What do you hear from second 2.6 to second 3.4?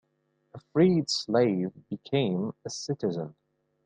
a citizen.